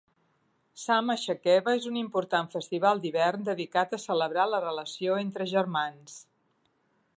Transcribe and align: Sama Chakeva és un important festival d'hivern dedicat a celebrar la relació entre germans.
Sama 0.83 1.15
Chakeva 1.23 1.75
és 1.79 1.85
un 1.89 1.99
important 2.01 2.49
festival 2.55 3.03
d'hivern 3.03 3.45
dedicat 3.51 3.95
a 3.97 4.01
celebrar 4.07 4.49
la 4.55 4.65
relació 4.67 5.21
entre 5.27 5.51
germans. 5.55 6.17